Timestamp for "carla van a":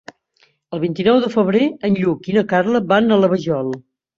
2.55-3.19